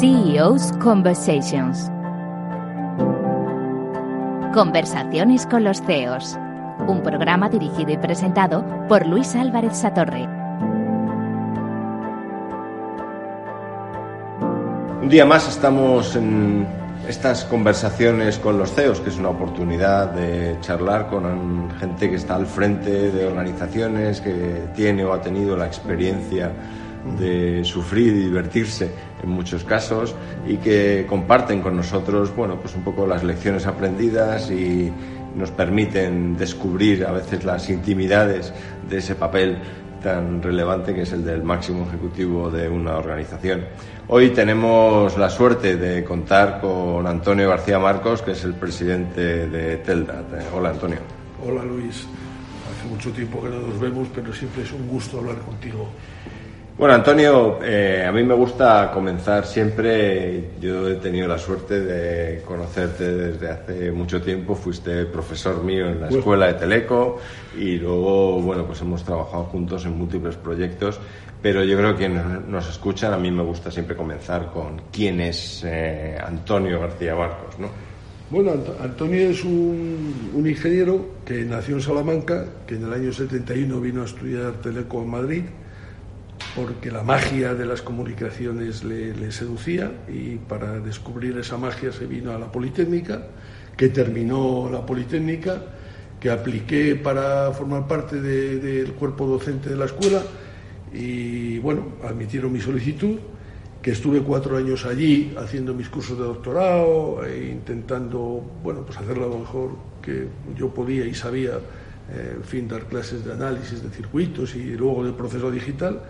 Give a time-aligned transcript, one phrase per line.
[0.00, 1.90] CEO's Conversations.
[4.54, 6.38] Conversaciones con los CEOs.
[6.88, 10.26] Un programa dirigido y presentado por Luis Álvarez Satorre.
[15.02, 16.66] Un día más estamos en
[17.06, 22.36] estas conversaciones con los CEOs, que es una oportunidad de charlar con gente que está
[22.36, 26.52] al frente de organizaciones, que tiene o ha tenido la experiencia
[27.18, 30.14] de sufrir y divertirse en muchos casos
[30.46, 34.92] y que comparten con nosotros, bueno, pues un poco las lecciones aprendidas y
[35.34, 38.52] nos permiten descubrir a veces las intimidades
[38.88, 39.58] de ese papel
[40.02, 43.66] tan relevante que es el del máximo ejecutivo de una organización.
[44.08, 49.76] Hoy tenemos la suerte de contar con Antonio García Marcos, que es el presidente de
[49.78, 50.24] Teldat.
[50.54, 50.98] Hola, Antonio.
[51.46, 52.06] Hola, Luis.
[52.70, 55.88] Hace mucho tiempo que no nos vemos, pero siempre es un gusto hablar contigo.
[56.80, 60.52] Bueno, Antonio, eh, a mí me gusta comenzar siempre.
[60.62, 64.54] Yo he tenido la suerte de conocerte desde hace mucho tiempo.
[64.54, 67.18] Fuiste profesor mío en la escuela de Teleco
[67.54, 70.98] y luego, bueno, pues hemos trabajado juntos en múltiples proyectos.
[71.42, 75.20] Pero yo creo que quienes nos escuchan, a mí me gusta siempre comenzar con quién
[75.20, 77.68] es eh, Antonio García Barcos, ¿no?
[78.30, 83.80] Bueno, Antonio es un, un, ingeniero que nació en Salamanca, que en el año 71
[83.82, 85.42] vino a estudiar Teleco en Madrid
[86.54, 92.32] porque la magia de las comunicaciones le, seducía y para descubrir esa magia se vino
[92.32, 93.22] a la Politécnica,
[93.76, 95.62] que terminó la Politécnica,
[96.18, 100.22] que apliqué para formar parte del cuerpo docente de la escuela
[100.92, 103.18] y bueno, admitieron mi solicitud,
[103.80, 109.16] que estuve cuatro años allí haciendo mis cursos de doctorado e intentando, bueno, pues hacer
[109.16, 109.70] lo mejor
[110.02, 110.26] que
[110.56, 111.52] yo podía y sabía,
[112.12, 116.02] eh, en fin, dar clases de análisis de circuitos y luego de proceso digital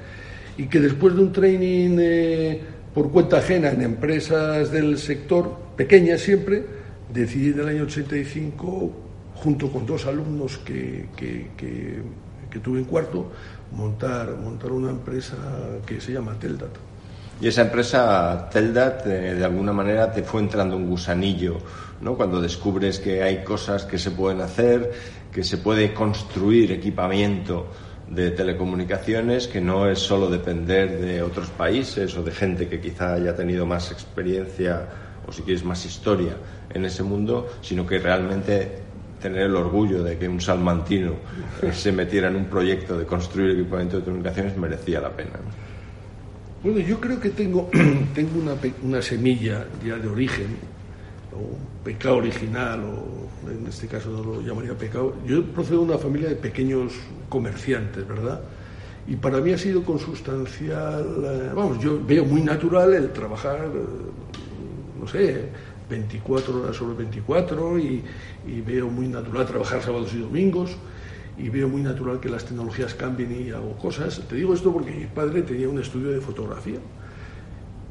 [0.61, 2.61] y que después de un training eh,
[2.93, 6.63] por cuenta ajena en empresas del sector, pequeñas siempre,
[7.11, 8.93] decidí en el año 85,
[9.37, 13.33] junto con dos alumnos que, que, tuve en cuarto,
[13.73, 15.39] montar, montar una empresa
[15.87, 16.77] que se llama Teldat.
[17.41, 21.57] Y esa empresa Teldat, eh, de alguna manera, te fue entrando un gusanillo,
[22.03, 22.17] ¿no?
[22.17, 24.93] Cuando descubres que hay cosas que se pueden hacer,
[25.33, 27.69] que se puede construir equipamiento
[28.11, 33.15] de telecomunicaciones que no es solo depender de otros países o de gente que quizá
[33.15, 34.89] haya tenido más experiencia
[35.27, 36.37] o si quieres más historia
[36.75, 38.83] en ese mundo, sino que realmente
[39.23, 41.15] tener el orgullo de que un salmantino
[41.73, 45.39] se metiera en un proyecto de construir equipamiento de telecomunicaciones merecía la pena.
[46.63, 47.71] Bueno, yo creo que tengo,
[48.15, 50.57] tengo una, una semilla ya de origen
[51.33, 55.15] o pecado original, o en este caso no lo llamaría pecado.
[55.27, 56.93] Yo procedo de una familia de pequeños
[57.29, 58.41] comerciantes, ¿verdad?
[59.07, 65.01] Y para mí ha sido consustancial, eh, vamos, yo veo muy natural el trabajar, eh,
[65.01, 65.49] no sé,
[65.89, 68.05] 24 horas sobre 24 y,
[68.47, 70.77] y veo muy natural trabajar sábados y domingos
[71.37, 74.21] y veo muy natural que las tecnologías cambien y hago cosas.
[74.29, 76.79] Te digo esto porque mi padre tenía un estudio de fotografía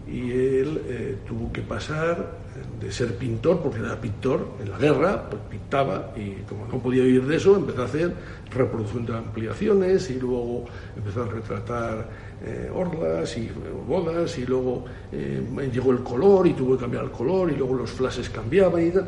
[0.07, 2.37] y él eh, tuvo que pasar
[2.79, 7.03] de ser pintor, porque era pintor en la guerra, pues pintaba y como no podía
[7.03, 8.13] vivir de eso, empezó a hacer
[8.51, 10.65] reproducción de ampliaciones y luego
[10.95, 12.09] empezó a retratar
[12.43, 13.49] eh, orlas y
[13.87, 17.75] bodas y luego eh, llegó el color y tuvo que cambiar el color y luego
[17.75, 19.07] los flashes cambiaban y tal.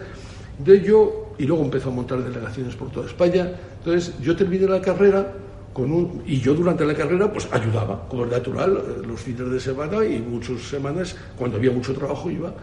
[0.60, 3.52] Entonces yo, y luego empezó a montar delegaciones por toda España.
[3.80, 5.34] Entonces yo terminé la carrera
[5.76, 9.60] un, y yo durante la carrera pues ayudaba, como es natural, eh, los fines de
[9.60, 12.54] semana y muchas semanas, cuando había mucho trabajo, iba.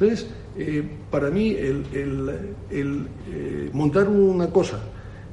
[0.00, 1.84] Entonces, eh, para mí, el,
[2.70, 4.80] eh, montar una cosa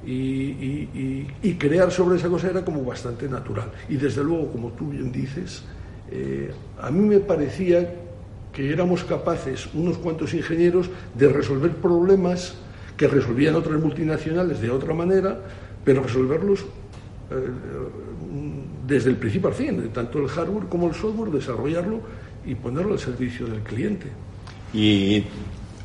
[0.05, 1.25] y,
[1.57, 3.71] crear sobre esa cosa era como bastante natural.
[3.89, 5.63] Y desde luego, como tú bien dices,
[6.79, 7.89] a mí me parecía
[8.53, 12.55] que éramos capaces, unos cuantos ingenieros, de resolver problemas
[12.95, 15.37] que resolvían otras multinacionales de otra manera,
[15.83, 17.35] pero resolverlos eh,
[18.87, 21.99] desde el principio al fin, tanto el hardware como el software, desarrollarlo
[22.45, 24.07] y ponerlo al servicio del cliente.
[24.73, 25.23] Y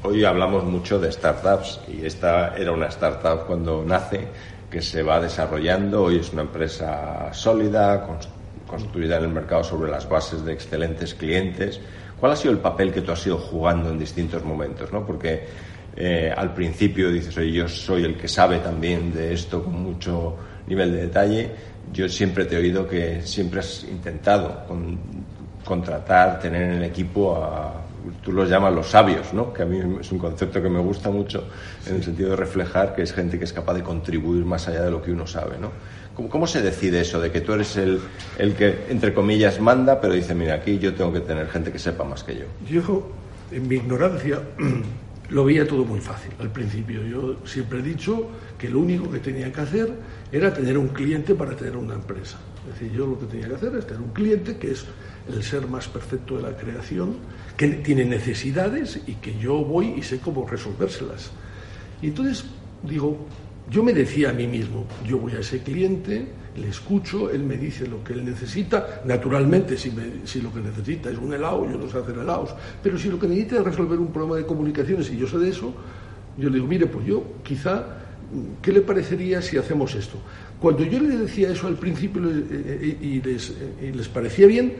[0.02, 4.26] hoy hablamos mucho de startups y esta era una startup cuando nace,
[4.70, 8.06] que se va desarrollando, hoy es una empresa sólida,
[8.66, 11.80] construida en el mercado sobre las bases de excelentes clientes.
[12.18, 14.92] ¿Cuál ha sido el papel que tú has ido jugando en distintos momentos?
[14.92, 15.04] ¿no?
[15.04, 15.44] Porque
[15.96, 20.36] eh, al principio dices, oye, yo soy el que sabe también de esto con mucho
[20.66, 21.50] nivel de detalle.
[21.92, 24.66] Yo siempre te he oído que siempre has intentado
[25.64, 27.89] contratar, tener en el equipo a,
[28.22, 29.52] tú los llamas los sabios, ¿no?
[29.52, 31.44] que a mí es un concepto que me gusta mucho
[31.86, 34.82] en el sentido de reflejar que es gente que es capaz de contribuir más allá
[34.82, 35.56] de lo que uno sabe.
[35.58, 35.70] ¿no?
[36.28, 38.00] ¿Cómo, se decide eso de que tú eres el,
[38.38, 41.78] el que, entre comillas, manda, pero dice, mira, aquí yo tengo que tener gente que
[41.78, 42.44] sepa más que yo?
[42.68, 43.10] Yo,
[43.50, 44.40] en mi ignorancia,
[45.30, 47.02] lo veía todo muy fácil al principio.
[47.04, 49.92] Yo siempre he dicho que lo único que tenía que hacer
[50.30, 52.38] era tener un cliente para tener una empresa.
[52.68, 54.84] Es decir, yo lo que tenía que hacer es tener un cliente que es
[55.28, 57.16] el ser más perfecto de la creación,
[57.60, 61.30] que tiene necesidades y que yo voy y sé cómo resolvérselas.
[62.00, 62.46] Y entonces
[62.82, 63.18] digo,
[63.70, 66.24] yo me decía a mí mismo, yo voy a ese cliente,
[66.56, 69.92] le escucho, él me dice lo que él necesita, naturalmente si,
[70.24, 73.18] si lo que necesita es un helado, yo no sé hacer helados, pero si lo
[73.18, 75.74] que necesita es resolver un problema de comunicaciones y yo sé de eso,
[76.38, 77.84] yo le digo, mire, pues yo quizá,
[78.62, 80.16] ¿qué le parecería si hacemos esto?
[80.58, 83.52] Cuando yo le decía eso al principio eh, eh, y les,
[83.82, 84.72] y les parecía bien,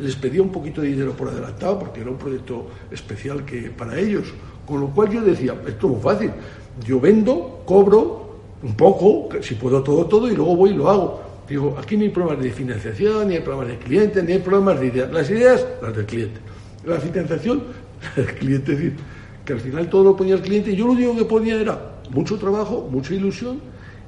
[0.00, 3.98] les pedía un poquito de dinero por adelantado porque era un proyecto especial que para
[3.98, 4.32] ellos,
[4.66, 6.30] con lo cual yo decía, esto es muy fácil,
[6.86, 8.30] yo vendo, cobro
[8.62, 11.22] un poco, si puedo todo, todo, y luego voy y lo hago.
[11.48, 14.78] Digo, aquí no hay problemas de financiación, ni hay problemas de cliente, ni hay problemas
[14.80, 15.10] de ideas.
[15.10, 16.40] Las ideas, las del cliente.
[16.86, 17.62] La financiación,
[18.16, 18.72] el cliente.
[18.72, 18.96] Es decir,
[19.44, 22.00] que al final todo lo ponía el cliente y yo lo único que ponía era
[22.10, 23.60] mucho trabajo, mucha ilusión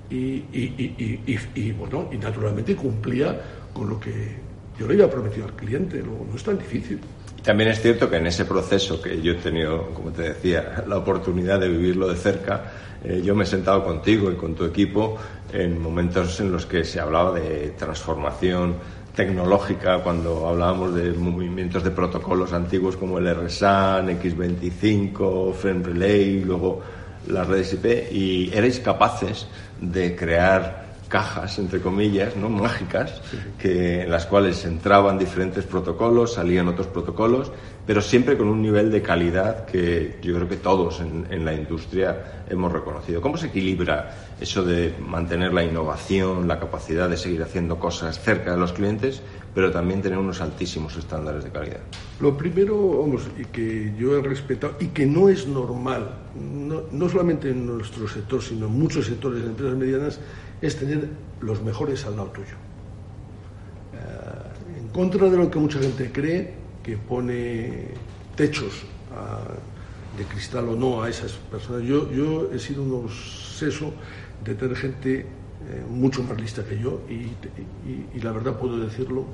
[0.09, 3.41] y, y, bueno, y naturalmente cumplía
[3.73, 4.37] con lo que
[4.83, 5.99] yo le había prometido al cliente.
[5.99, 7.01] Luego, no es tan difícil.
[7.43, 10.99] También es cierto que en ese proceso que yo he tenido, como te decía, la
[10.99, 12.73] oportunidad de vivirlo de cerca,
[13.05, 15.17] eh, yo me he sentado contigo y con tu equipo
[15.53, 18.77] en momentos en los que se hablaba de transformación
[19.15, 26.81] tecnológica, cuando hablábamos de movimientos de protocolos antiguos como el RSAN, X25, Frame Relay, luego
[27.27, 29.47] las redes IP, y erais capaces
[29.81, 30.82] de crear
[31.13, 32.49] cajas, entre comillas, ¿no?
[32.49, 33.21] mágicas,
[33.59, 37.53] que, en las cuales entraban diferentes protocolos, salían otros protocolos,
[37.87, 41.53] pero siempre con un nivel de calidad que yo creo que todos en, en la
[41.53, 43.21] industria hemos reconocido.
[43.21, 48.53] ¿Cómo se equilibra eso de mantener la innovación, la capacidad de seguir haciendo cosas cerca
[48.53, 49.21] de los clientes,
[49.55, 51.81] pero también tener unos altísimos estándares de calidad?
[52.21, 57.09] Lo primero, vamos, y que yo he respetado y que no es normal, no, no
[57.11, 60.21] solamente en nuestro sector, sino en muchos sectores de empresas medianas,
[60.63, 61.09] es tener
[61.41, 62.55] los mejores al lado tuyo.
[63.95, 67.89] Eh, en contra de lo que mucha gente cree, que pone
[68.37, 68.85] techos
[70.17, 73.93] de cristal o no a esas personas, yo, yo he sido un obseso
[74.45, 75.27] de tener gente eh,
[75.89, 77.31] mucho más lista que yo y,
[78.19, 79.27] la verdad puedo decirlo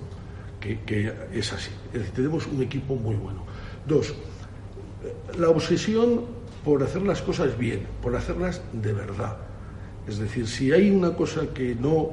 [0.60, 1.70] que, que, es así.
[1.92, 3.44] Es decir, tenemos un equipo muy bueno.
[3.86, 4.14] Dos,
[5.38, 6.24] la obsesión
[6.64, 9.47] por hacer las cosas bien, por hacerlas de verdad
[10.08, 12.10] es decir, si hay una cosa que no,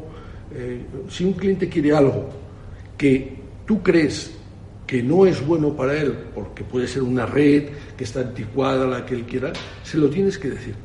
[0.54, 2.30] eh, si un cliente quiere algo
[2.98, 4.32] que tú crees
[4.86, 9.06] que no es bueno para él, porque puede ser una red que está anticuada, la
[9.06, 9.52] que él quiera,
[9.84, 10.76] se lo tienes que decir.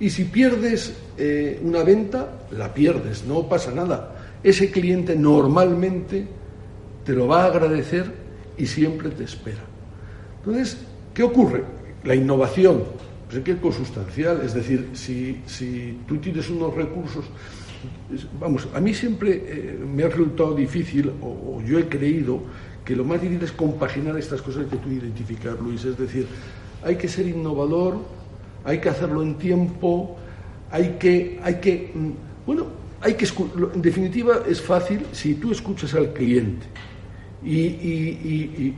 [0.00, 4.16] Y si pierdes eh, una venta, la pierdes, no pasa nada.
[4.42, 6.26] Ese cliente normalmente
[7.04, 8.10] te lo va a agradecer
[8.56, 9.62] y siempre te espera.
[10.38, 10.78] Entonces,
[11.14, 11.62] ¿qué ocurre?
[12.04, 12.82] La innovación,
[13.32, 17.24] pues hay que consustancial, es decir, si, si tú tienes unos recursos,
[18.38, 22.42] vamos, a mí siempre eh, me ha resultado difícil, o, yo he creído,
[22.84, 26.26] que lo más difícil es compaginar estas cosas que tú identificas, Luis, es decir,
[26.84, 28.00] hay que ser innovador,
[28.64, 30.18] hay que hacerlo en tiempo,
[30.70, 32.10] hay que, hay que, mm,
[32.44, 32.66] bueno,
[33.00, 33.26] hay que,
[33.74, 36.66] en definitiva es fácil si tú escuchas al cliente
[37.42, 38.74] y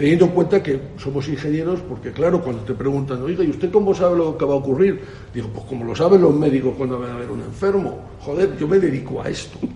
[0.00, 3.94] teniendo en cuenta que somos ingenieros, porque claro, cuando te preguntan, oiga, ¿y usted cómo
[3.94, 4.98] sabe lo que va a ocurrir?
[5.34, 8.00] Digo, pues como lo saben los médicos cuando van a ver un enfermo.
[8.20, 9.58] Joder, yo me dedico a esto.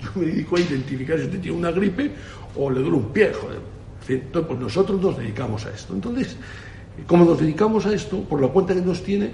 [0.00, 2.10] Yo me dedico a identificar si usted tiene una gripe
[2.56, 3.58] o le duele un pie, joder.
[4.08, 5.92] Entonces, pues nosotros nos dedicamos a esto.
[5.92, 6.36] Entonces,
[7.06, 9.32] como nos dedicamos a esto, por la cuenta que nos tiene,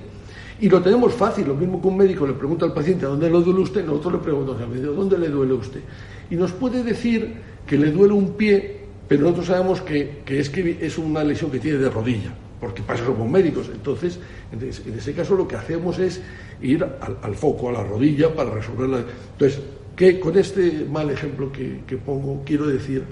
[0.60, 3.30] y lo tenemos fácil, lo mismo que un médico le pregunta al paciente, ¿a dónde
[3.30, 3.84] le duele usted?
[3.84, 5.80] Nosotros le preguntamos al médico, ¿dónde le duele usted?
[6.28, 7.34] Y nos puede decir
[7.66, 8.73] que le duele un pie
[9.08, 13.04] pero nosotros sabemos que, es que es una lesión que tiene de rodilla, porque pasa
[13.04, 13.68] somos médicos.
[13.72, 14.18] Entonces,
[14.52, 16.22] en ese caso lo que hacemos es
[16.62, 19.04] ir al, foco, a la rodilla, para resolverla.
[19.32, 19.60] Entonces,
[19.94, 23.04] que con este mal ejemplo que, pongo, quiero decir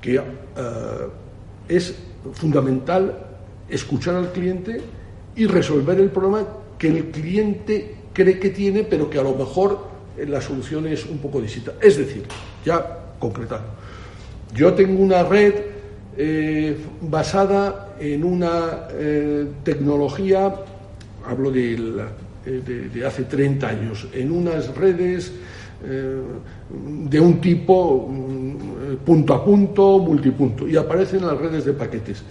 [0.00, 0.22] que eh,
[1.68, 1.94] es
[2.32, 3.26] fundamental
[3.68, 4.80] escuchar al cliente
[5.36, 6.46] y resolver el problema
[6.78, 11.18] que el cliente cree que tiene, pero que a lo mejor la solución es un
[11.18, 11.74] poco distinta.
[11.80, 12.24] Es decir,
[12.64, 13.83] ya concretando
[14.54, 15.54] yo tengo una red
[16.16, 20.54] eh, basada en una eh, tecnología,
[21.26, 21.76] hablo de,
[22.44, 25.32] de, hace 30 años, en unas redes
[25.84, 26.20] eh,
[27.10, 32.22] de un tipo mm, punto a punto, multipunto, y aparecen las redes de paquetes.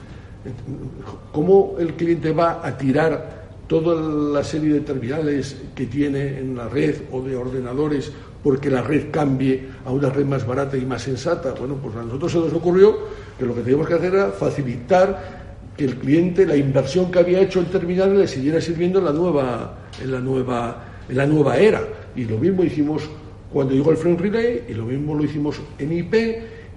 [1.32, 6.68] ¿Cómo el cliente va a tirar toda la serie de terminales que tiene en la
[6.68, 8.12] red o de ordenadores
[8.44, 11.54] porque la red cambie a una red más barata y más sensata.
[11.54, 12.98] Bueno, pues a nosotros se nos ocurrió
[13.40, 15.44] que lo que teníamos que hacer era facilitar
[15.78, 19.14] que el cliente la inversión que había hecho en terminales le siguiera sirviendo en la
[19.14, 21.82] nueva, en la nueva, en la nueva era.
[22.16, 23.10] Y lo mismo hicimos
[23.52, 26.16] cuando llegó el Frame Relay, y lo mismo lo hicimos en IP,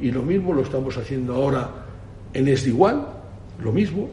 [0.01, 1.71] y lo mismo lo estamos haciendo ahora
[2.33, 3.07] en SD-WAN,
[3.63, 4.11] lo mismo.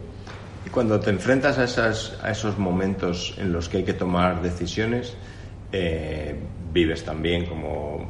[0.66, 4.42] Y cuando te enfrentas a, esas, a esos momentos en los que hay que tomar
[4.42, 5.16] decisiones,
[5.72, 6.36] eh,
[6.72, 8.08] vives también como,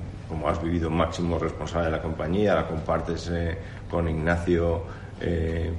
[0.48, 3.58] has vivido máximo responsable de la compañía, la compartes eh,
[3.90, 4.84] con Ignacio,
[5.22, 5.72] eh,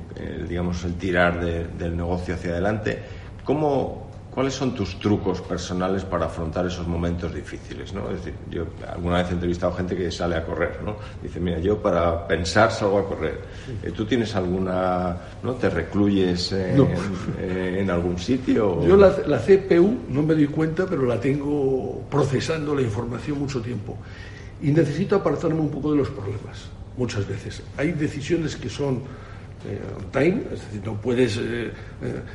[0.49, 3.02] digamos, el tirar del negocio hacia adelante.
[3.45, 4.03] ¿Cómo,
[4.35, 7.93] ¿Cuáles son tus trucos personales para afrontar esos momentos difíciles?
[7.93, 8.11] ¿no?
[8.11, 10.97] Es decir, yo alguna vez he entrevistado gente que sale a correr, ¿no?
[11.23, 13.38] Dice, mira, yo para pensar salgo a correr.
[13.81, 15.53] Eh, ¿Tú tienes alguna, no?
[15.53, 16.85] ¿Te recluyes en,
[17.41, 18.85] en, algún sitio?
[18.85, 23.61] Yo la, la, CPU no me doy cuenta, pero la tengo procesando la información mucho
[23.61, 23.97] tiempo.
[24.61, 27.62] Y necesito apartarme un poco de los problemas, muchas veces.
[27.76, 29.03] Hay decisiones que son
[29.66, 29.80] eh,
[30.12, 31.73] time, es decir, no puedes, eh, eh,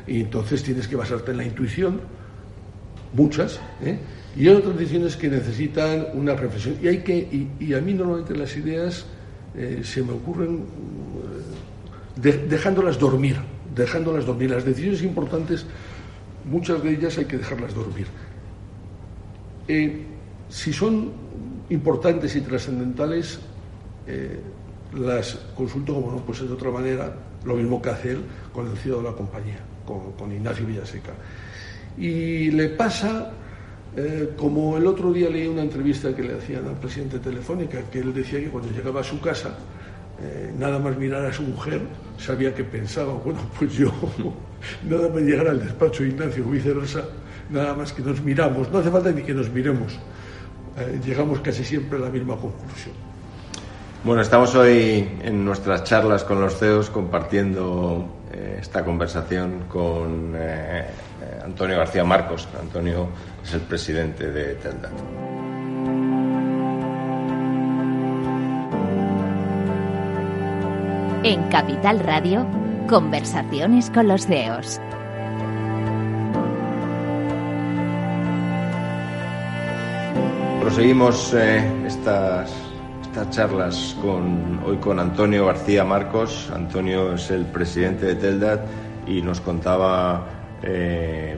[0.07, 2.01] y entonces tienes que basarte en la intuición,
[3.13, 3.59] muchas,
[4.35, 6.77] y hay otras decisiones que necesitan una reflexión.
[6.81, 9.05] Y, hay que, y, a mí normalmente las ideas
[9.83, 10.63] se me ocurren
[12.15, 13.35] dejándolas dormir,
[13.75, 14.51] dejándolas dormir.
[14.51, 15.65] Las decisiones importantes,
[16.45, 18.07] muchas de ellas hay que dejarlas dormir.
[20.49, 21.11] si son
[21.69, 23.39] importantes y trascendentales,
[24.93, 27.13] las consulto como no pues de otra manera,
[27.45, 28.21] lo mismo que hace él
[28.53, 31.13] con el CEO de la compañía, con, Ignacio Villaseca.
[31.97, 33.31] Y le pasa,
[33.95, 37.99] eh, como el otro día leí una entrevista que le hacían al presidente Telefónica, que
[37.99, 39.55] él decía que cuando llegaba a su casa,
[40.21, 41.81] eh, nada más mirar a su mujer,
[42.17, 43.91] sabía que pensaba, bueno, pues yo,
[44.89, 47.05] nada más llegar al despacho de Ignacio o viceversa,
[47.49, 49.93] nada más que nos miramos, no hace falta ni que nos miremos,
[50.77, 53.08] eh, llegamos casi siempre a la misma conclusión.
[54.01, 60.85] Bueno, estamos hoy en nuestras charlas con los CEOs compartiendo eh, esta conversación con eh,
[61.21, 62.47] eh, Antonio García Marcos.
[62.57, 63.09] Antonio
[63.43, 64.93] es el presidente de Teldat.
[71.23, 72.45] En Capital Radio,
[72.87, 74.79] conversaciones con los CEOs.
[80.61, 82.68] Proseguimos estas
[83.19, 86.49] estas charlas con, hoy con Antonio García Marcos.
[86.55, 88.61] Antonio es el presidente de Teldat
[89.05, 90.25] y nos contaba
[90.63, 91.37] eh,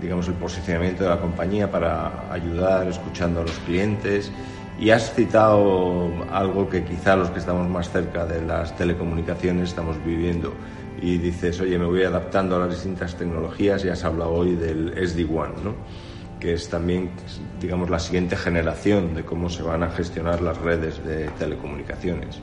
[0.00, 4.30] digamos el posicionamiento de la compañía para ayudar escuchando a los clientes
[4.78, 9.96] y has citado algo que quizá los que estamos más cerca de las telecomunicaciones estamos
[10.04, 10.52] viviendo
[11.02, 14.94] y dices, oye, me voy adaptando a las distintas tecnologías y has hablado hoy del
[14.94, 15.74] SD-WAN, ¿no?
[16.40, 17.10] Que es también,
[17.60, 22.40] digamos, la siguiente generación de cómo se van a gestionar las redes de telecomunicaciones.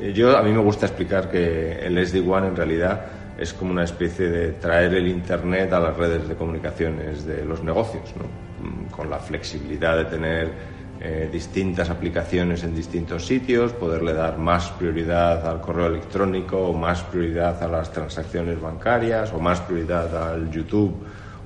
[0.00, 3.06] Eh, yo, a mí me gusta explicar que el SD-WAN en realidad
[3.38, 7.62] es como una especie de traer el Internet a las redes de comunicaciones de los
[7.62, 14.36] negocios, mm, con la flexibilidad de tener eh, distintas aplicaciones en distintos sitios, poderle dar
[14.36, 20.50] más prioridad al correo electrónico más prioridad a las transacciones bancarias o más prioridad al
[20.50, 20.94] YouTube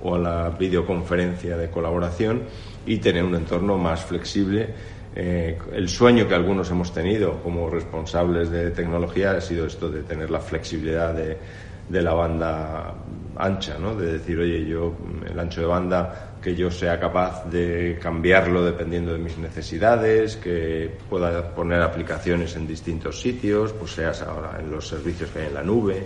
[0.05, 2.43] o a la videoconferencia de colaboración
[2.87, 4.69] y tener un entorno más flexible.
[5.17, 10.03] Eh, el sueño que algunos hemos tenido como responsables de tecnología ha sido esto de
[10.03, 11.39] tener la flexibilidad de,
[11.89, 12.95] de la banda
[13.37, 13.95] ancha, ¿no?
[13.95, 14.95] de decir, oye, yo
[15.29, 20.91] el ancho de banda que yo sea capaz de cambiarlo dependiendo de mis necesidades, que
[21.09, 25.55] pueda poner aplicaciones en distintos sitios, pues seas ahora en los servicios que hay en
[25.55, 26.03] la nube.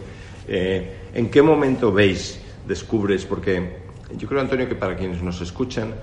[0.47, 5.95] Eh, ¿En qué momento veis, descubres, porque yo creo, Antonio, que para quienes nos escuchan,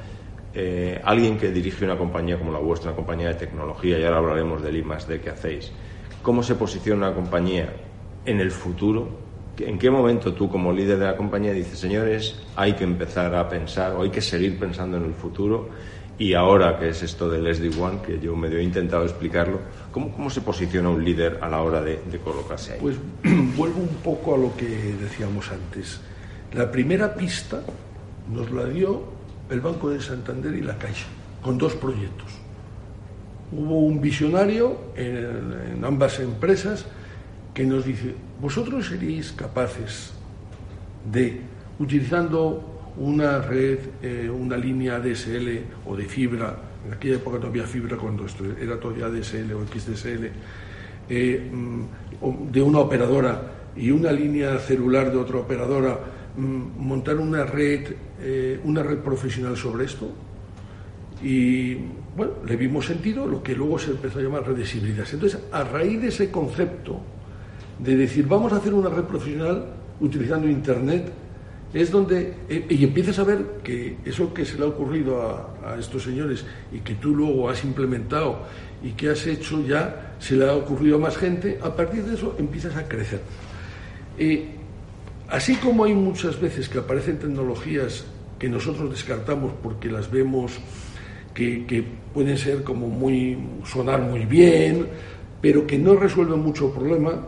[0.54, 4.18] eh, alguien que dirige una compañía como la vuestra, una compañía de tecnología, y ahora
[4.18, 5.72] hablaremos del I D que hacéis,
[6.22, 7.74] ¿cómo se posiciona una compañía
[8.26, 9.26] en el futuro?
[9.58, 13.48] ¿En qué momento tú, como líder de la compañía, dices, señores, hay que empezar a
[13.48, 15.70] pensar o hay que seguir pensando en el futuro?
[16.18, 19.60] Y ahora, que es esto del SD-WAN, que yo medio he intentado explicarlo,
[19.92, 22.80] ¿cómo, ¿cómo se posiciona un líder a la hora de, de colocarse ahí?
[22.82, 22.98] Pues
[23.58, 26.00] vuelvo un poco a lo que decíamos antes.
[26.54, 27.62] La primera pista
[28.32, 29.03] nos la dio
[29.50, 31.05] el Banco de Santander y la Caixa,
[31.41, 32.27] con dos proyectos.
[33.51, 36.86] Hubo un visionario en, ambas empresas
[37.53, 40.12] que nos dice, vosotros seríais capaces
[41.12, 41.41] de,
[41.79, 46.55] utilizando una red, eh, una línea DSL o de fibra,
[46.88, 50.32] en aquella época no había fibra cuando esto era todavía DSL o XDSL,
[51.10, 53.41] eh, mm, de una operadora
[53.75, 56.00] y una línea celular de otra operadora
[56.38, 60.10] montar una red, eh, una red profesional sobre esto.
[61.24, 61.75] Y
[62.15, 65.13] bueno, le vimos sentido, lo que luego se empezó a llamar redes híbridas.
[65.13, 67.01] Entonces, a raíz de ese concepto
[67.80, 69.65] de decir, vamos a hacer una red profesional
[70.00, 71.12] utilizando Internet,
[71.74, 75.75] es donde, eh, y empiezas a ver que eso que se le ha ocurrido a,
[75.77, 78.44] estos señores y que tú luego has implementado
[78.84, 82.15] y que has hecho ya, se le ha ocurrido a más gente, a partir de
[82.15, 83.20] eso empiezas a crecer.
[84.18, 84.48] Eh,
[85.29, 88.05] así como hay muchas veces que aparecen tecnologías
[88.39, 90.53] que nosotros descartamos porque las vemos
[91.34, 94.88] que, pueden ser como muy, sonar muy bien,
[95.41, 97.20] pero que no resuelven mucho problema,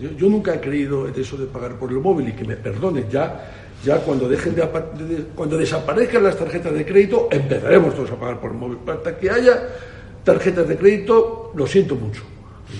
[0.00, 3.10] yo, nunca he creído en eso de pagar por el móvil y que me perdonen,
[3.10, 3.52] ya,
[3.84, 4.62] ya cuando, dejen de,
[5.34, 8.78] cuando desaparezcan las tarjetas de crédito empezaremos todos a pagar por el móvil.
[8.86, 9.68] Hasta que haya
[10.24, 12.22] tarjetas de crédito, lo siento mucho.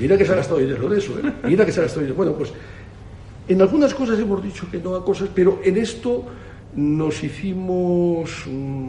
[0.01, 1.33] mira que se ha gastado dinero de eso, ¿eh?
[1.45, 2.17] mira que se ha gastado dinero.
[2.17, 2.53] Bueno, pues
[3.49, 6.27] en algunas cosas hemos dicho que no a cosas, pero en esto
[6.77, 8.89] nos hicimos mm,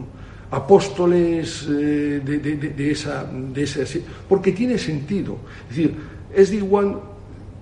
[0.50, 5.38] apóstoles eh, de, esa, de ese, porque tiene sentido.
[5.70, 5.96] Es decir,
[6.34, 7.00] de igual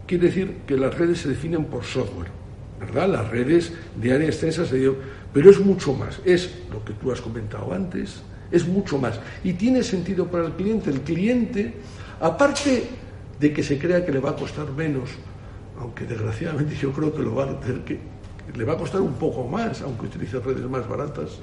[0.06, 2.30] quiere decir que las redes se definen por software.
[2.94, 4.96] Las redes de área extensa se dio,
[5.32, 9.52] pero es mucho más, es lo que tú has comentado antes, es mucho más y
[9.52, 10.90] tiene sentido para el cliente.
[10.90, 11.74] El cliente,
[12.20, 12.84] aparte
[13.38, 15.10] de que se crea que le va a costar menos,
[15.80, 17.98] aunque desgraciadamente yo creo que lo va a tener que
[18.54, 21.38] le va a costar un poco más, aunque utilice redes más baratas.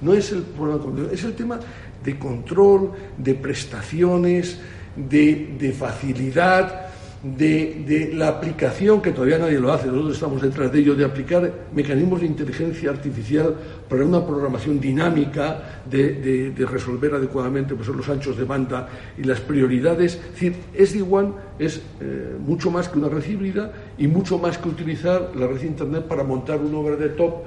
[0.00, 1.60] No es el problema, es el tema
[2.02, 4.58] de control, de prestaciones,
[4.96, 6.89] de, de facilidad,
[7.22, 11.52] de, la aplicación, que todavía nadie lo hace, nosotros estamos detrás de ello, de aplicar
[11.74, 13.54] mecanismos de inteligencia artificial
[13.88, 20.14] para una programación dinámica, de, resolver adecuadamente pues, los anchos de banda y las prioridades.
[20.14, 24.68] Es decir, SD-WAN es eh, mucho más que una red híbrida y mucho más que
[24.68, 27.42] utilizar la red Internet para montar una obra de top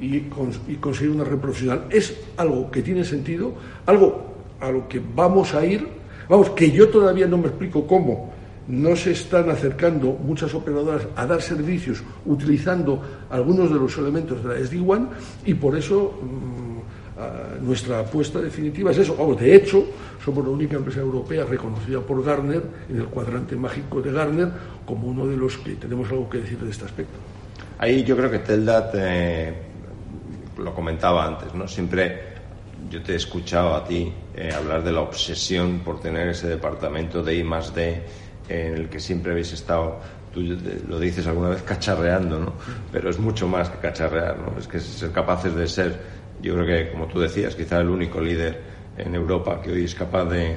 [0.00, 1.84] y, y conseguir una red profesional.
[1.90, 3.52] Es algo que tiene sentido,
[3.84, 4.24] algo
[4.60, 5.86] a lo que vamos a ir,
[6.28, 8.37] vamos, que yo todavía no me explico cómo
[8.68, 14.48] no se están acercando muchas operadoras a dar servicios utilizando algunos de los elementos de
[14.48, 15.10] la SD-WAN
[15.46, 19.16] y por eso mm, nuestra apuesta definitiva es eso.
[19.16, 19.84] Vamos, de hecho,
[20.24, 24.48] somos la única empresa europea reconocida por Gartner en el cuadrante mágico de Gartner
[24.86, 27.18] como uno de los que tenemos algo que decir de este aspecto.
[27.78, 28.94] Ahí yo creo que Teldat
[30.58, 31.66] lo comentaba antes, ¿no?
[31.66, 32.38] Siempre
[32.90, 37.22] yo te he escuchado a ti eh, hablar de la obsesión por tener ese departamento
[37.22, 38.02] de I más D
[38.48, 39.98] en el que siempre habéis estado,
[40.32, 40.40] tú
[40.88, 42.52] lo dices alguna vez cacharreando, ¿no?
[42.92, 44.58] Pero es mucho más que cacharrear, ¿no?
[44.58, 46.00] Es que ser capaces de ser,
[46.40, 49.94] yo creo que, como tú decías, quizá el único líder en Europa que hoy es
[49.94, 50.56] capaz de,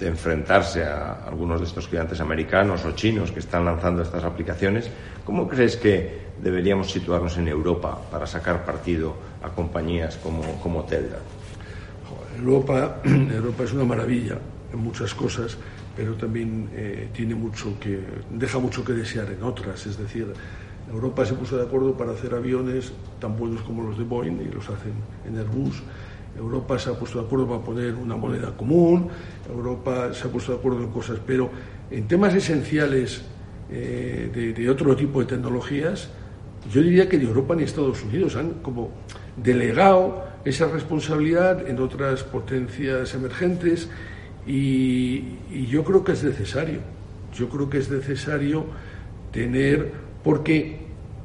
[0.00, 4.88] enfrentarse a algunos de estos gigantes americanos o chinos que están lanzando estas aplicaciones.
[5.26, 11.18] ¿Cómo crees que deberíamos situarnos en Europa para sacar partido a compañías como, como Telda?
[12.38, 14.38] Europa, Europa es una maravilla
[14.72, 15.58] en muchas cosas
[16.00, 19.84] pero también eh, tiene mucho que, deja mucho que desear en otras.
[19.84, 20.28] Es decir,
[20.90, 24.46] Europa se puso de acuerdo para hacer aviones tan buenos como los de Boeing y
[24.46, 24.94] los hacen
[25.28, 25.82] en Airbus.
[26.38, 29.10] Europa se ha puesto de acuerdo para poner una moneda común,
[29.46, 31.50] Europa se ha puesto de acuerdo en cosas, pero
[31.90, 33.20] en temas esenciales
[33.70, 36.08] eh, de, de, otro tipo de tecnologías,
[36.72, 38.90] yo diría que ni Europa ni Estados Unidos han como
[39.36, 43.90] delegado esa responsabilidad en otras potencias emergentes
[44.46, 46.80] y, yo creo que es necesario,
[47.34, 48.64] yo creo que es necesario
[49.32, 49.92] tener,
[50.24, 50.78] porque,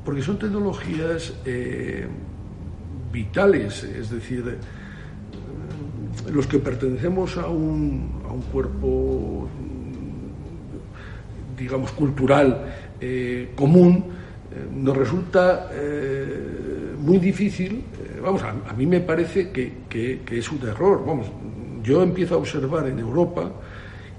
[0.03, 2.07] porque son tecnologías eh,
[3.11, 9.47] vitales, es decir, eh, los que pertenecemos a un, a un cuerpo,
[11.57, 12.65] digamos, cultural
[12.99, 14.05] eh, común,
[14.73, 15.69] nos resulta
[16.97, 17.83] muy difícil,
[18.23, 21.27] vamos, a, a, mí me parece que, que es un error, vamos,
[21.85, 23.51] yo empiezo a observar en Europa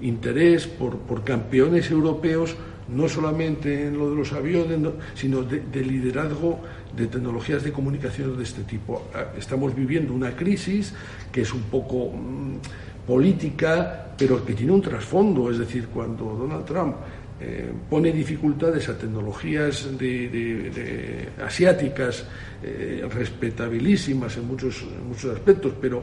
[0.00, 2.55] interés por, campeones europeos,
[2.88, 4.79] no solamente en lo de los aviones,
[5.14, 6.61] sino de, liderazgo
[6.96, 9.09] de tecnologías de comunicación de este tipo.
[9.14, 10.94] Ah, estamos viviendo una crisis
[11.33, 16.64] que es un poco mm, política, pero que tiene un trasfondo, es decir, cuando Donald
[16.64, 16.96] Trump
[17.38, 22.24] eh, pone dificultades a tecnologías de, asiáticas
[22.62, 26.02] eh, respetabilísimas en muchos, en muchos aspectos, pero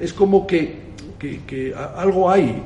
[0.00, 2.62] es como que que, algo hay.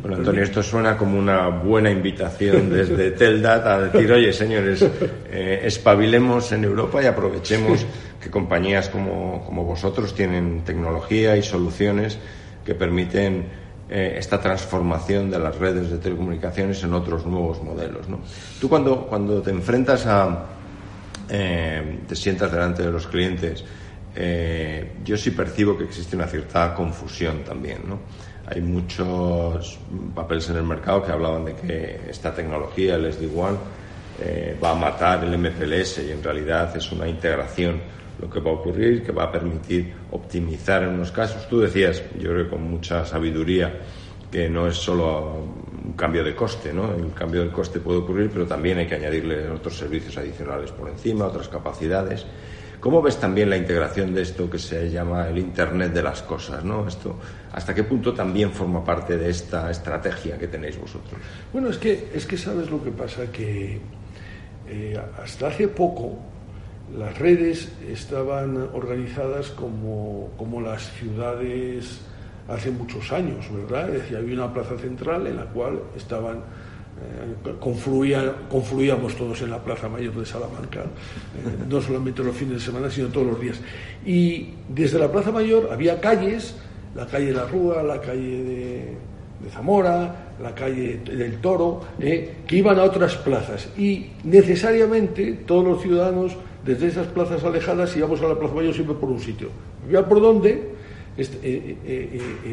[0.00, 4.82] bueno, Antonio, esto suena como una buena invitación desde Teldat a decir, oye, señores,
[5.30, 7.84] eh, espabilemos en Europa y aprovechemos
[8.20, 12.18] que compañías como, como, vosotros tienen tecnología y soluciones
[12.64, 13.44] que permiten
[13.88, 18.08] eh, esta transformación de las redes de telecomunicaciones en otros nuevos modelos.
[18.08, 18.20] ¿no?
[18.60, 20.46] Tú cuando, cuando te enfrentas a,
[21.28, 23.64] eh, te sientas delante de los clientes,
[24.16, 28.00] eh, yo sí percibo que existe una cierta confusión también, ¿no?
[28.46, 29.78] Hay muchos
[30.14, 33.58] papeles en el mercado que hablaban de que esta tecnología, el SD-WAN,
[34.20, 37.80] eh, va a matar el MPLS y en realidad es una integración
[38.18, 41.46] lo que va a ocurrir, que va a permitir optimizar en unos casos.
[41.48, 43.80] Tú decías, yo creo que con mucha sabiduría,
[44.30, 45.44] que no es solo
[45.84, 46.94] un cambio de coste, ¿no?
[46.94, 50.88] El cambio del coste puede ocurrir, pero también hay que añadirle otros servicios adicionales por
[50.88, 52.24] encima, otras capacidades.
[52.86, 56.62] ¿Cómo ves también la integración de esto que se llama el Internet de las cosas?
[56.62, 56.86] ¿no?
[56.86, 57.18] Esto,
[57.52, 61.20] ¿Hasta qué punto también forma parte de esta estrategia que tenéis vosotros?
[61.52, 63.80] Bueno, es que, es que sabes lo que pasa, que
[64.68, 66.16] eh, hasta hace poco
[66.96, 72.02] las redes estaban organizadas como, como las ciudades
[72.46, 73.88] hace muchos años, ¿verdad?
[73.88, 76.44] Es decir, había una plaza central en la cual estaban
[76.98, 82.60] eh, confluíamos todos en la Plaza Mayor de Salamanca, eh, no solamente los fines de
[82.60, 83.60] semana, sino todos los días.
[84.06, 86.54] Y desde la Plaza Mayor había calles,
[86.94, 88.96] la calle de la Rúa, la calle de,
[89.52, 93.68] Zamora, la calle del Toro, eh, que iban a otras plazas.
[93.76, 96.32] Y necesariamente todos los ciudadanos,
[96.64, 99.50] desde esas plazas alejadas, íbamos a la Plaza Mayor siempre por un sitio.
[99.84, 100.74] ¿Había por dónde?
[101.18, 101.76] Este,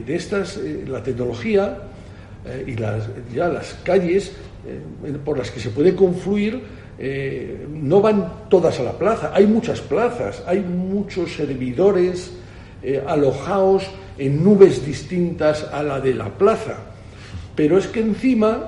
[0.06, 1.93] de estas, la tecnología
[2.46, 4.34] eh, y las, ya las calles
[4.68, 6.62] eh, por las que se puede confluir
[7.00, 12.32] eh, no van todas a la plaza, hay muchas plazas, hay muchos servidores
[13.08, 16.76] alojados en nubes distintas a la de la plaza.
[17.56, 18.68] Pero es que encima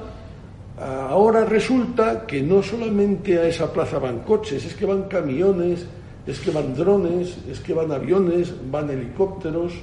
[0.79, 5.85] ahora resulta que no solamente a esa plaza van coches, es que van camiones,
[6.25, 9.73] es que van drones, es que van aviones, van helicópteros.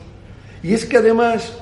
[0.63, 1.53] Y es que además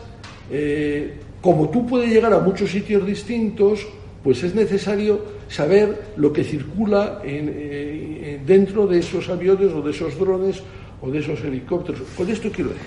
[1.40, 3.86] como tú puedes llegar a muchos sitios distintos,
[4.22, 10.18] pues es necesario saber lo que circula eh, dentro de esos aviones o de esos
[10.18, 10.62] drones
[11.00, 12.02] o de esos helicópteros.
[12.16, 12.86] Con esto quiero decir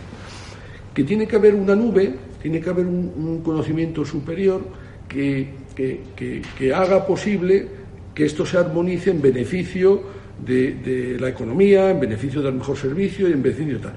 [0.94, 4.62] que tiene que haber una nube, tiene que haber un, conocimiento superior
[5.08, 7.68] que, que, haga posible
[8.14, 10.02] que esto se armonice en beneficio
[10.46, 13.94] de, de, la economía, en beneficio del mejor servicio y en beneficio de tal.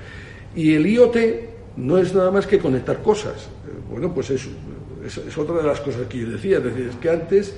[0.54, 1.16] Y el IoT
[1.76, 3.48] no es nada más que conectar cosas.
[3.90, 4.48] Bueno, pues es,
[5.04, 7.54] es, otra de las cosas que yo decía, es decir, es que antes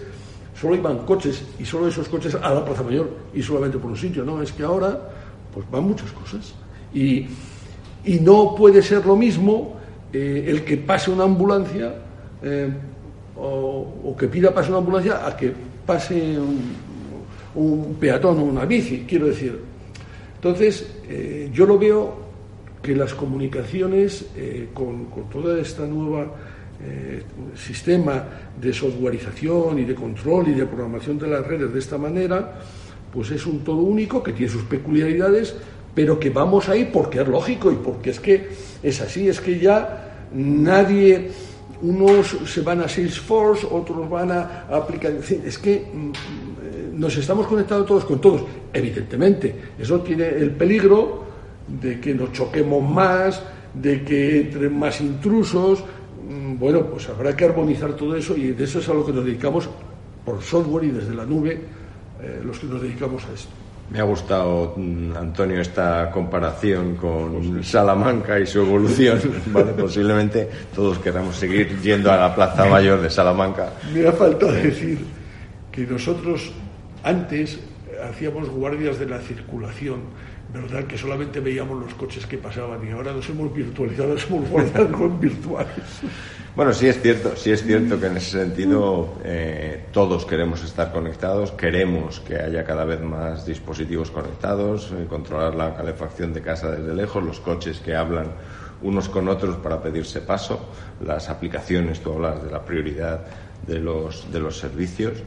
[0.60, 3.96] solo iban coches y solo esos coches a la Plaza Mayor y solamente por un
[3.96, 4.98] sitio, no, es que ahora
[5.54, 6.54] pues van muchas cosas.
[6.92, 7.26] Y,
[8.04, 9.76] y no puede ser lo mismo
[10.12, 11.94] eh, el que pase una ambulancia
[12.42, 12.70] eh,
[13.36, 15.52] o, que pida pase una ambulancia a que
[15.86, 16.60] pase un,
[17.54, 19.60] un peatón o una bici, quiero decir.
[20.36, 22.27] Entonces, eh, yo lo veo
[22.82, 26.32] que las comunicaciones eh, con, con, toda esta nueva
[26.80, 27.24] eh,
[27.56, 28.24] sistema
[28.60, 32.60] de softwareización y de control y de programación de las redes de esta manera,
[33.12, 35.56] pues es un todo único que tiene sus peculiaridades,
[35.92, 38.48] pero que vamos ahí porque es lógico y porque es que
[38.80, 41.30] es así, es que ya nadie,
[41.82, 46.12] unos se van a Salesforce, otros van a aplicar, es que mm, eh,
[46.92, 51.27] nos estamos conectando todos con todos, evidentemente, eso tiene el peligro
[51.68, 53.42] de que nos choquemos más,
[53.74, 55.84] de que entren más intrusos.
[56.28, 59.12] Mm, bueno, pues habrá que armonizar todo eso y de eso es a lo que
[59.12, 59.68] nos dedicamos
[60.24, 61.60] por software y desde la nube,
[62.20, 63.50] eh, los que nos dedicamos a esto.
[63.90, 69.18] Me ha gustado, mm, Antonio, esta comparación con Salamanca y su evolución.
[69.78, 73.72] Posiblemente todos queramos seguir yendo a la Plaza Mayor de Salamanca.
[73.94, 74.98] Me ha faltado decir
[75.72, 76.52] que nosotros
[77.02, 77.58] antes
[78.10, 80.00] hacíamos guardias de la circulación
[80.52, 80.84] ¿verdad?
[80.84, 86.00] Que solamente veíamos los coches que pasaban y ahora nos hemos virtualizado, somos guardias virtuales.
[86.56, 90.90] Bueno, sí es cierto, sí es cierto que en ese sentido eh, todos queremos estar
[90.90, 96.70] conectados, queremos que haya cada vez más dispositivos conectados, eh, controlar la calefacción de casa
[96.70, 98.32] desde lejos, los coches que hablan
[98.82, 100.70] unos con otros para pedirse paso,
[101.04, 103.24] las aplicaciones, tú hablas de la prioridad
[103.66, 105.18] de los, de los servicios.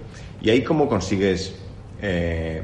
[0.42, 1.56] ¿Y ahí cómo consigues
[2.02, 2.64] eh,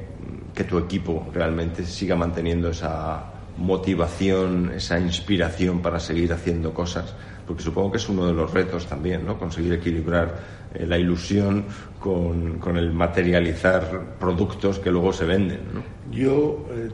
[0.58, 3.26] que tu equipo realmente siga manteniendo esa
[3.60, 7.14] motivación, esa inspiración para seguir haciendo cosas,
[7.46, 9.38] porque supongo que es uno de los retos también, ¿no?
[9.38, 10.36] Conseguir equilibrar
[10.74, 11.66] eh, la ilusión
[12.00, 15.84] con, con, el materializar productos que luego se venden, ¿no?
[16.12, 16.90] Yo, eh,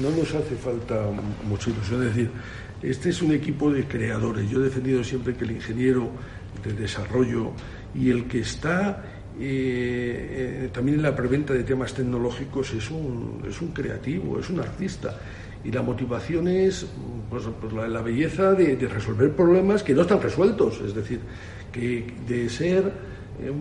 [0.00, 1.02] no nos hace falta
[1.48, 2.30] mucha ilusión, es decir,
[2.82, 4.48] este es un equipo de creadores.
[4.48, 6.08] Yo he defendido siempre que el ingeniero
[6.62, 7.50] de desarrollo
[7.96, 9.02] y el que está
[9.40, 14.60] eh, también en la preventa de temas tecnológicos es un, es un creativo, es un
[14.60, 15.16] artista.
[15.64, 16.86] Y la motivación es
[17.28, 21.20] pues, pues la, belleza de, resolver problemas que no están resueltos, es decir,
[21.72, 22.92] que de ser
[23.40, 23.52] eh,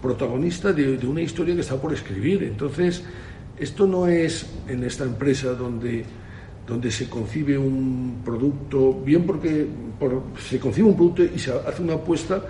[0.00, 2.42] protagonista de, una historia que está por escribir.
[2.42, 3.02] Entonces,
[3.58, 6.04] esto no es en esta empresa donde,
[6.66, 9.66] donde se concibe un producto, bien porque
[10.38, 12.42] se concibe un producto y se hace una apuesta,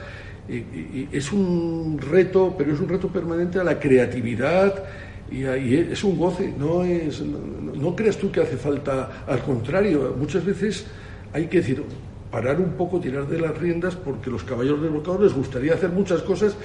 [0.49, 4.85] es un reto, pero es un reto permanente a la creatividad
[5.31, 10.45] y, es un goce, no, es, no, creas tú que hace falta, al contrario, muchas
[10.45, 10.87] veces
[11.33, 11.83] hay que decir,
[12.31, 15.91] parar un poco, tirar de las riendas, porque los caballeros del mercado les gustaría hacer
[15.91, 16.57] muchas cosas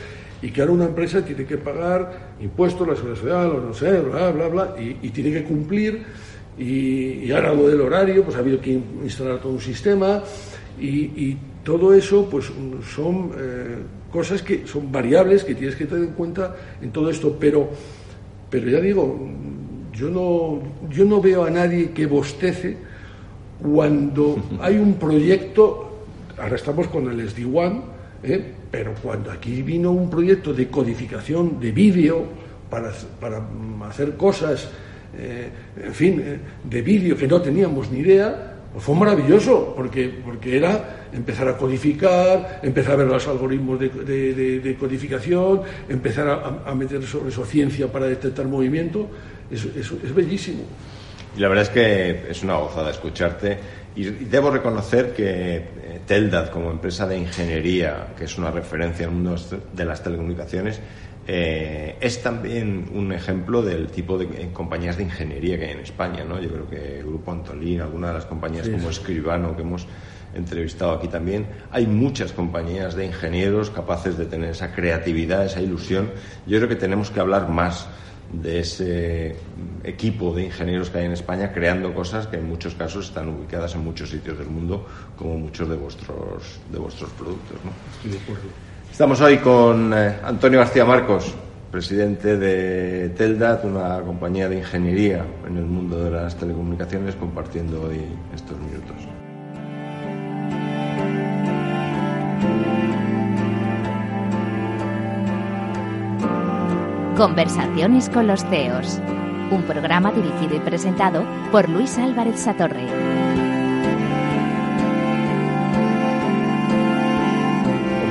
[0.41, 3.99] y que ahora una empresa tiene que pagar impuestos, la seguridad social, o no sé,
[4.01, 6.03] bla, bla, bla, y, tiene que cumplir.
[6.57, 10.23] Y, ahora lo del horario, pues ha habido que instalar todo un sistema
[10.79, 12.45] y, todo eso, pues
[12.95, 13.78] son eh,
[14.12, 17.36] cosas que son variables que tienes que tener en cuenta en todo esto.
[17.38, 17.67] Pero,
[18.49, 19.19] pero ya digo,
[19.91, 22.78] yo no, yo no veo a nadie que bostece
[23.62, 26.06] cuando hay un proyecto,
[26.38, 27.84] ahora estamos con el SD-WAN,
[28.23, 28.54] ¿eh?
[28.69, 32.25] pero cuando aquí vino un proyecto de codificación de vídeo
[32.69, 33.41] para, para,
[33.89, 34.69] hacer cosas,
[35.17, 35.49] eh,
[35.84, 40.57] en fin, eh, de vídeo que no teníamos ni idea, pues fue maravilloso, porque, porque
[40.57, 47.29] era empezar a codificar, empezar a ver los algoritmos de, codificación, empezar a, meter sobre
[47.29, 49.07] eso ciencia para detectar movimiento,
[49.49, 50.65] es bellísimo.
[51.35, 53.57] Y la verdad es que es una gozada escucharte.
[53.95, 59.09] Y debo reconocer que eh, Teldad, como empresa de ingeniería, que es una referencia en
[59.09, 59.35] el mundo
[59.73, 60.81] de las telecomunicaciones,
[61.27, 65.79] eh, es también un ejemplo del tipo de eh, compañías de ingeniería que hay en
[65.79, 66.23] España.
[66.23, 66.39] ¿no?
[66.39, 69.88] Yo creo que el Grupo Antolín, algunas de las compañías como Escribano, que hemos
[70.35, 76.11] entrevistado aquí también, hay muchas compañías de ingenieros capaces de tener esa creatividad, esa ilusión.
[76.45, 77.88] Yo creo que tenemos que hablar más
[78.31, 79.35] de ese
[79.83, 83.75] equipo de ingenieros que hay en España creando cosas que en muchos casos están ubicadas
[83.75, 84.85] en muchos sitios del mundo,
[85.15, 87.59] como muchos de vuestros, de vuestros productos.
[88.95, 91.36] Estamos hoy con eh, Antonio García Marcos,
[91.69, 98.05] presidente de Teldat, una compañía de ingeniería en el mundo de las telecomunicaciones, compartiendo hoy
[98.34, 98.95] estos minutos.
[107.17, 109.01] Conversaciones con los CEOs.
[109.51, 113.14] Un programa dirigido y presentado por Luis Álvarez Satorre.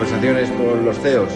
[0.05, 1.33] Conversaciones con los CEOs.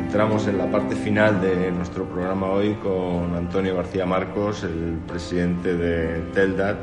[0.00, 5.74] Entramos en la parte final de nuestro programa hoy con Antonio García Marcos, el presidente
[5.74, 6.76] de Teldat.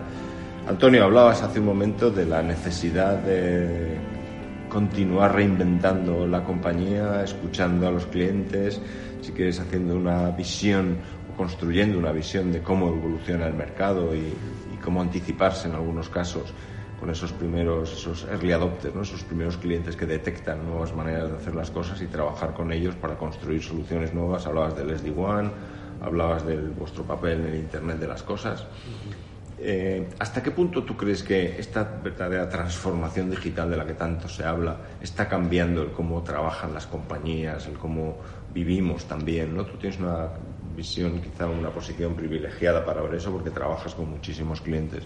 [0.68, 3.96] Antonio, hablabas hace un momento de la necesidad de
[4.70, 8.82] continuar reinventando la compañía, escuchando a los clientes,
[9.22, 10.98] si quieres, haciendo una visión
[11.32, 14.34] o construyendo una visión de cómo evoluciona el mercado y,
[14.84, 16.54] cómo anticiparse en algunos casos
[17.04, 19.02] con esos primeros, esos early adopters, ¿no?
[19.02, 22.96] esos primeros clientes que detectan nuevas maneras de hacer las cosas y trabajar con ellos
[22.96, 24.48] para construir soluciones nuevas.
[24.48, 25.52] Hablabas del SD-WAN,
[26.00, 28.66] hablabas de vuestro papel en el Internet de las cosas.
[29.58, 34.30] Eh, ¿Hasta qué punto tú crees que esta verdadera transformación digital de la que tanto
[34.30, 38.20] se habla está cambiando el cómo trabajan las compañías, el cómo
[38.54, 39.66] vivimos también, ¿no?
[39.66, 40.30] Tú tienes una
[40.74, 45.04] visión, quizá una posición privilegiada para ver eso porque trabajas con muchísimos clientes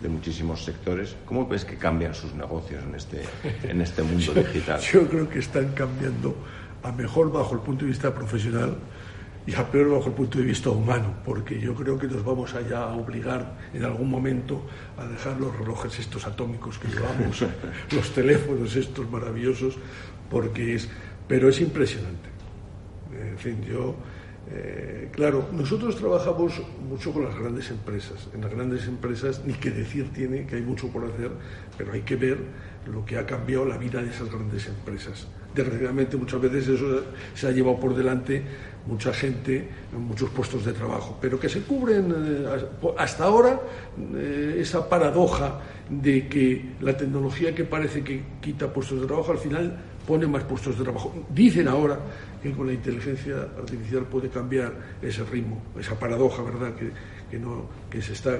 [0.00, 1.16] de muchísimos sectores.
[1.24, 3.22] ¿Cómo ves que cambian sus negocios en este,
[3.64, 4.80] en este mundo digital?
[4.80, 6.36] Yo creo que están cambiando
[6.82, 8.76] a mejor bajo el punto de vista profesional
[9.46, 12.54] y a peor bajo el punto de vista humano, porque yo creo que nos vamos
[12.54, 14.62] allá a obligar en algún momento
[14.98, 17.42] a dejar los relojes estos atómicos que llevamos,
[17.90, 19.76] los teléfonos estos maravillosos,
[20.30, 20.88] porque es,
[21.26, 22.28] pero es impresionante.
[23.18, 23.96] En fin, yo,
[24.50, 28.28] eh, claro, nosotros trabajamos mucho con las grandes empresas.
[28.34, 31.30] En las grandes empresas, ni que decir tiene que hay mucho por hacer,
[31.76, 32.38] pero hay que ver
[32.90, 35.28] lo que ha cambiado la vida de esas grandes empresas.
[35.54, 37.02] Desgraciadamente, muchas veces eso
[37.34, 38.42] se ha llevado por delante
[38.86, 42.46] mucha gente en muchos puestos de trabajo, pero que se cubren eh,
[42.96, 43.60] hasta ahora
[44.14, 49.38] eh, esa paradoja de que la tecnología que parece que quita puestos de trabajo al
[49.38, 49.76] final
[50.08, 51.12] pone más puestos de trabajo.
[51.28, 52.00] Dicen ahora
[52.42, 56.90] que con la inteligencia artificial puede cambiar ese ritmo, esa paradoja, ¿verdad?, que,
[57.30, 58.36] que, no, que se está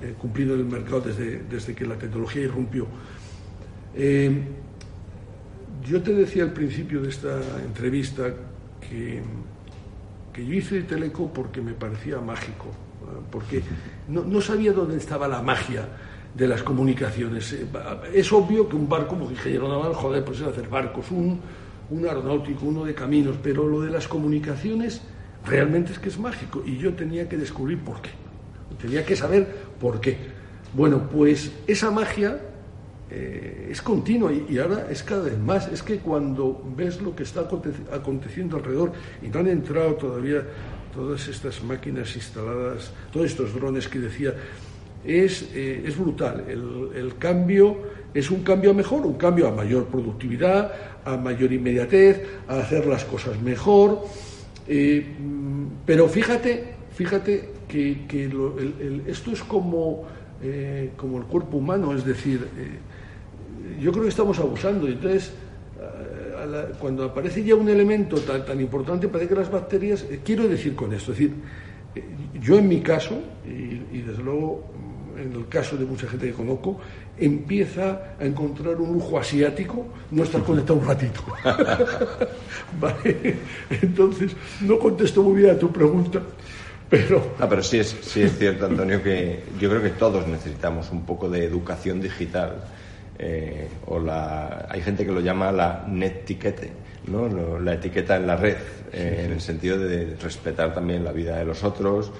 [0.00, 2.86] eh, cumpliendo en el mercado desde, desde que la tecnología irrumpió.
[3.94, 4.42] Eh,
[5.84, 8.32] yo te decía al principio de esta entrevista
[8.80, 9.20] que,
[10.32, 12.70] que yo hice Teleco porque me parecía mágico,
[13.30, 13.62] porque
[14.08, 15.86] no, no sabía dónde estaba la magia
[16.34, 17.52] de las comunicaciones.
[17.52, 17.66] Eh,
[18.14, 21.40] es obvio que un barco como ingeniero naval, joder, pues es hacer barcos, un,
[21.90, 25.02] un aeronáutico, uno de caminos, pero lo de las comunicaciones
[25.44, 28.10] realmente es que es mágico y yo tenía que descubrir por qué.
[28.80, 29.46] Tenía que saber
[29.80, 30.16] por qué.
[30.74, 32.40] Bueno, pues esa magia
[33.10, 35.68] eh, es continua y, ahora es cada vez más.
[35.68, 37.46] Es que cuando ves lo que está
[37.92, 40.42] aconteciendo alrededor y no han entrado todavía
[40.94, 44.34] todas estas máquinas instaladas, todos estos drones que decía,
[45.04, 46.44] es, eh, es brutal.
[46.48, 47.76] El, cambio
[48.14, 50.72] es un cambio a mejor, un cambio a mayor productividad,
[51.04, 54.04] a mayor inmediatez, a hacer las cosas mejor.
[54.68, 55.04] Eh,
[55.84, 58.30] pero fíjate, fíjate que,
[59.06, 60.04] esto es como,
[60.42, 62.46] eh, como el cuerpo humano, es decir,
[63.80, 64.86] yo creo que estamos abusando.
[64.86, 65.32] Entonces,
[66.78, 70.92] cuando aparece ya un elemento tan, tan importante, parece que las bacterias, quiero decir con
[70.92, 71.34] esto, es decir,
[72.40, 74.72] yo en mi caso, y desde luego
[75.18, 76.80] en el caso de mucha gente que conozco,
[77.18, 81.22] empieza a encontrar un lujo asiático no estar conectado un ratito.
[83.82, 86.20] Entonces, no contesto muy bien a tu pregunta,
[86.88, 87.34] pero...
[87.38, 91.04] Ah, pero sí es, sí es cierto, Antonio, que yo creo que todos necesitamos un
[91.04, 92.64] poco de educación digital.
[93.18, 96.72] Eh, o la, hay gente que lo llama la netiquete,
[97.06, 97.28] ¿no?
[97.60, 98.56] la etiqueta en la red,
[98.92, 102.10] eh, en el sentido de respetar también la vida de los otros,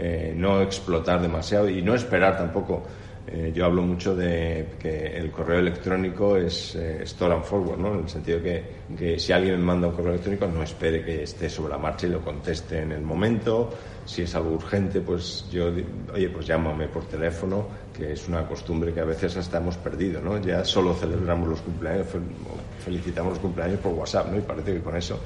[0.00, 2.84] eh, no explotar demasiado y no esperar tampoco.
[3.26, 7.94] Eh, yo hablo mucho de que el correo electrónico es eh, store and forward, ¿no?
[7.94, 8.62] en el sentido que,
[8.96, 12.06] que si alguien me manda un correo electrónico no espere que esté sobre la marcha
[12.06, 13.70] y lo conteste en el momento.
[14.06, 15.70] Si es algo urgente, pues yo,
[16.14, 20.22] oye, pues llámame por teléfono, que es una costumbre que a veces hasta hemos perdido,
[20.22, 20.40] ¿no?
[20.40, 22.06] Ya solo celebramos los cumpleaños,
[22.82, 24.38] felicitamos los cumpleaños por WhatsApp, ¿no?
[24.38, 25.20] Y parece que con eso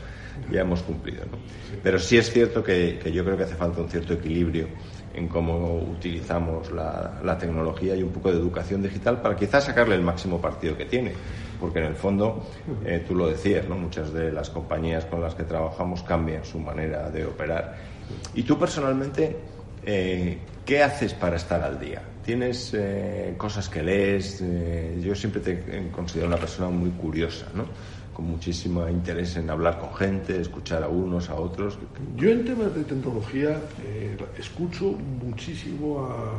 [0.51, 1.25] ya hemos cumplido.
[1.31, 1.39] ¿no?
[1.83, 4.69] Pero sí es cierto que, yo creo que hace falta un cierto equilibrio
[5.15, 10.03] en cómo utilizamos la, tecnología y un poco de educación digital para quizás sacarle el
[10.03, 11.13] máximo partido que tiene.
[11.61, 12.45] Porque en el fondo,
[12.85, 13.77] eh, tú lo decías, ¿no?
[13.77, 17.77] muchas de las compañías con las que trabajamos cambian su manera de operar.
[18.35, 19.37] Y tú personalmente,
[19.85, 22.03] eh, ¿qué haces para estar al día?
[22.25, 24.43] ¿Tienes eh, cosas que lees?
[25.01, 27.65] yo siempre te considero una persona muy curiosa, ¿no?
[28.13, 31.79] Con muchísimo interés en hablar con gente, escuchar a unos, a otros.
[32.17, 36.33] Yo en temas de tecnología eh, escucho muchísimo a,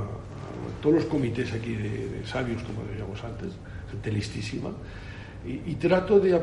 [0.81, 3.53] todos los comités aquí de, sabios, como decíamos antes,
[3.89, 4.69] gente listísima,
[5.45, 6.39] y, trato de,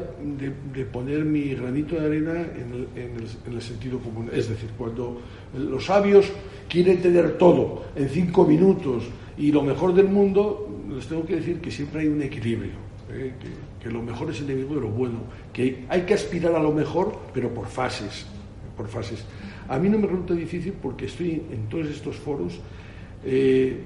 [0.93, 4.29] poner mi granito de arena en el, el, sentido común.
[4.31, 5.23] Es decir, cuando
[5.55, 6.27] los sabios
[6.69, 9.05] quieren tener todo en cinco minutos
[9.39, 12.91] y lo mejor del mundo, les tengo que decir que siempre hay un equilibrio.
[13.13, 13.33] ¿eh?
[13.41, 13.49] que
[13.89, 15.21] lo mejor es enemigo de lo bueno,
[15.53, 18.27] que hay que aspirar a lo mejor, pero por fases,
[18.77, 19.25] por fases.
[19.69, 22.61] A mí no me resulta difícil porque estoy en todos estos foros,
[23.25, 23.81] eh,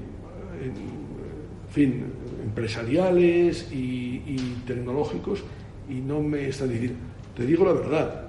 [0.63, 2.05] en, fin,
[2.43, 4.21] empresariales y,
[4.67, 5.45] tecnológicos,
[5.89, 6.97] y no me está difícil.
[7.37, 8.29] Te digo la verdad,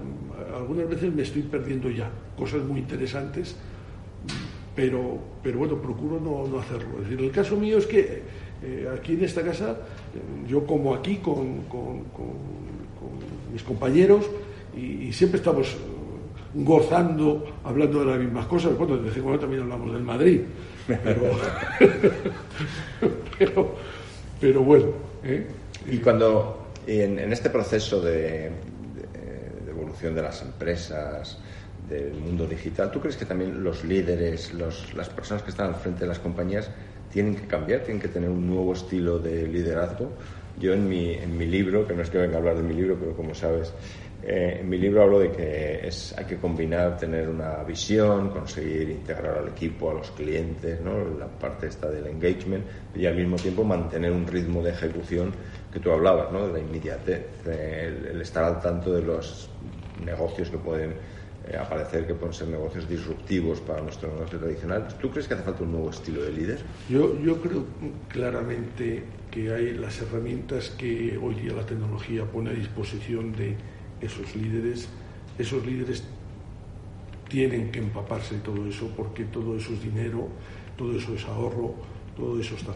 [0.55, 3.55] algunas veces me estoy perdiendo ya cosas muy interesantes,
[4.75, 7.01] pero, pero bueno, procuro no, no hacerlo.
[7.01, 8.23] Es decir, el caso mío es que
[8.63, 11.65] eh, aquí en esta casa, eh, yo como aquí con,
[13.51, 14.25] mis compañeros
[14.75, 15.77] y, siempre estamos eh,
[16.53, 18.77] gozando, hablando de las mismas cosas.
[18.77, 20.41] Bueno, de vez en cuando también hablamos del Madrid,
[20.87, 21.31] pero,
[24.39, 24.85] pero, bueno.
[25.91, 28.51] Y cuando en, este proceso de,
[29.67, 31.39] evolución de las empresas,
[31.89, 36.01] del mundo digital, ¿tú crees que también los líderes, las personas que están al frente
[36.01, 36.71] de las compañías,
[37.15, 40.11] tienen que cambiar, tienen que tener un nuevo estilo de liderazgo.
[40.59, 42.73] Yo en mi, en mi libro, que no es que venga a hablar de mi
[42.73, 43.73] libro, pero como sabes,
[44.21, 48.89] eh, en mi libro hablo de que es, hay que combinar, tener una visión, conseguir
[48.89, 51.05] integrar al equipo, a los clientes, ¿no?
[51.17, 55.31] la parte esta del engagement, y al mismo tiempo mantener un ritmo de ejecución
[55.71, 56.47] que tú hablabas, ¿no?
[56.47, 59.49] de la inmediatez, el estar al tanto de los
[60.03, 60.95] negocios que pueden
[61.47, 64.87] eh, aparecer que pueden ser negocios disruptivos para nuestro negocio tradicional.
[64.99, 66.59] ¿Tú crees que hace falta un nuevo estilo de líder?
[66.89, 67.65] Yo, yo creo
[68.09, 73.55] claramente que hay las herramientas que hoy día la tecnología pone a disposición de
[74.01, 74.87] esos líderes.
[75.37, 76.03] Esos líderes
[77.29, 80.29] tienen que empaparse de todo eso porque todo eso es dinero,
[80.77, 81.75] todo eso es ahorro,
[82.15, 82.73] todo eso está.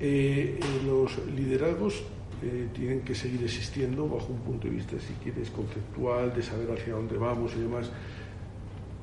[0.00, 2.04] Eh, los liderazgos
[2.42, 6.70] eh, tienen que seguir existiendo bajo un punto de vista, si quieres, conceptual, de saber
[6.70, 7.90] hacia dónde vamos y demás,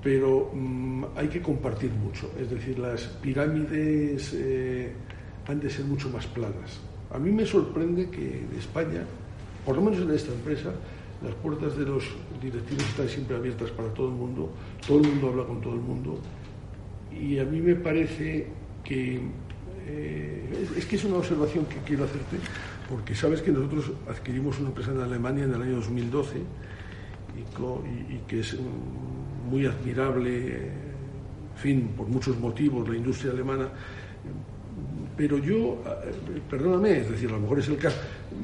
[0.01, 4.91] pero mm, hay que compartir mucho, es decir, las pirámides eh,
[5.47, 6.79] han de ser mucho más planas.
[7.11, 9.01] A mí me sorprende que en España,
[9.65, 10.71] por lo menos en esta empresa,
[11.23, 12.03] las puertas de los
[12.41, 14.51] directivos están siempre abiertas para todo el mundo,
[14.85, 16.19] todo el mundo habla con todo el mundo,
[17.11, 18.47] y a mí me parece
[18.83, 19.21] que
[19.87, 22.37] eh, es que es una observación que quiero hacerte,
[22.89, 26.37] porque sabes que nosotros adquirimos una empresa en Alemania en el año 2012
[27.37, 28.57] y, que es
[29.49, 33.69] muy admirable, en fin, por muchos motivos, la industria alemana
[35.17, 37.97] pero yo, eh, perdóname, es decir, a lo mejor es el caso,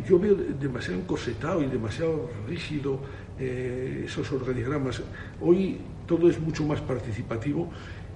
[0.08, 3.00] yo veo demasiado encorsetado y demasiado rígido
[3.40, 5.02] eh, esos organigramas.
[5.42, 7.70] Hoy todo es mucho más participativo.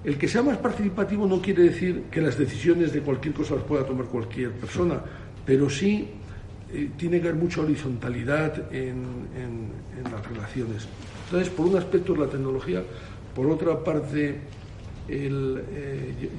[0.04, 3.64] El que sea más participativo no quiere decir que las decisiones de cualquier cosa las
[3.64, 5.02] pueda tomar cualquier persona,
[5.46, 6.08] pero sí
[6.72, 9.24] eh, tiene que haber mucha horizontalidad en,
[10.12, 10.86] las relaciones.
[11.24, 12.82] Entonces, por un aspecto es la tecnología,
[13.34, 14.36] por otra parte,
[15.08, 15.62] el,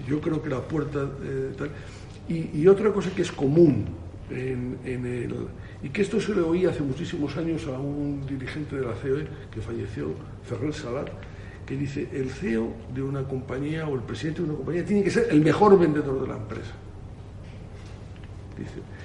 [0.07, 1.09] yo, creo que la puerta...
[1.57, 1.71] Tal,
[2.29, 3.85] y, otra cosa que es común
[4.29, 5.33] en, el,
[5.81, 9.27] y que esto se le oía hace muchísimos años a un dirigente de la COE
[9.49, 10.09] que falleció,
[10.43, 11.09] Ferrer Salat,
[11.65, 15.11] que dice, el CEO de una compañía o el presidente de una compañía tiene que
[15.11, 16.73] ser el mejor vendedor de la empresa.
[18.57, 18.96] Dice.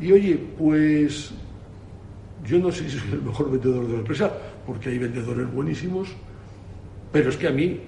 [0.00, 1.32] Y oye, pues
[2.46, 4.32] yo no sé si soy el mejor vendedor de la empresa,
[4.66, 6.08] porque hay vendedores buenísimos,
[7.12, 7.80] pero es que a mí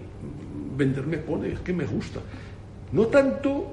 [0.77, 2.21] vender me pone, es que me gusta.
[2.93, 3.73] No tanto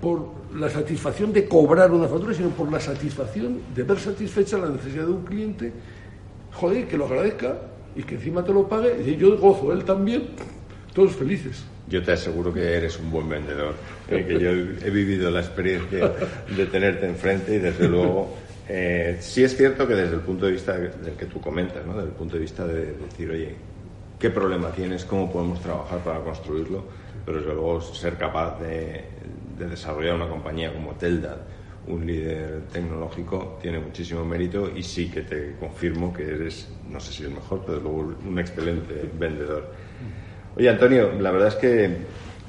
[0.00, 4.70] por la satisfacción de cobrar una factura, sino por la satisfacción de ver satisfecha la
[4.70, 5.72] necesidad de un cliente,
[6.52, 7.58] joder, que lo agradezca
[7.94, 10.28] y que encima te lo pague, y yo gozo, él también,
[10.94, 11.64] todos felices.
[11.88, 13.74] Yo te aseguro que eres un buen vendedor,
[14.08, 16.12] eh, que yo he vivido la experiencia
[16.54, 18.36] de tenerte enfrente y desde luego
[18.68, 21.94] eh, sí es cierto que desde el punto de vista del que tú comentas, ¿no?
[21.94, 23.54] desde el punto de vista de decir, oye,
[24.18, 25.06] ¿qué problema tienes?
[25.06, 26.84] ¿Cómo podemos trabajar para construirlo?
[27.24, 29.04] Pero desde luego ser capaz de,
[29.58, 31.38] de desarrollar una compañía como Teldad,
[31.86, 37.12] un líder tecnológico, tiene muchísimo mérito y sí que te confirmo que eres, no sé
[37.12, 39.72] si el mejor, pero luego un excelente vendedor.
[40.58, 41.96] Oye, Antonio, la verdad es que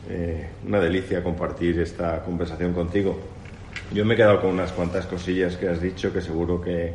[0.09, 3.19] eh, una delicia compartir esta conversación contigo.
[3.93, 6.91] Yo me he quedado con unas cuantas cosillas que has dicho que seguro que,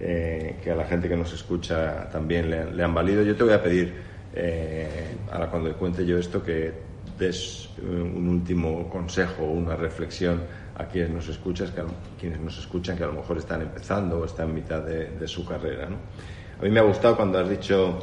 [0.00, 3.22] eh, que a la gente que nos escucha también le, han valido.
[3.22, 3.94] Yo te voy a pedir,
[4.34, 6.72] eh, ahora cuando cuente yo esto, que
[7.16, 10.42] des un último consejo o una reflexión
[10.74, 11.84] a quienes nos escuchan, que,
[12.18, 15.46] quienes nos escuchan que a lo mejor están empezando o están en mitad de, su
[15.46, 15.86] carrera.
[15.86, 18.00] A mí me ha gustado cuando has dicho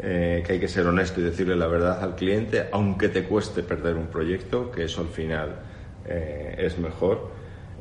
[0.00, 3.62] eh, que hay que ser honesto y decirle la verdad al cliente, aunque te cueste
[3.62, 5.56] perder un proyecto, que eso al final
[6.06, 7.30] eh, es mejor.